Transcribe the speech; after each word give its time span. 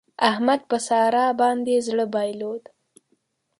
احمد 0.29 0.61
په 0.69 0.77
سارا 0.87 1.25
باندې 1.41 1.83
زړه 1.87 2.05
بايلود. 2.13 2.63